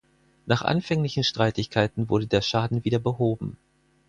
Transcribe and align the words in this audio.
Nach 0.47 0.63
anfänglichen 0.63 1.23
Streitigkeiten 1.23 2.09
wurde 2.09 2.25
der 2.25 2.41
Schaden 2.41 2.83
wieder 2.83 2.97
behoben. 2.97 3.55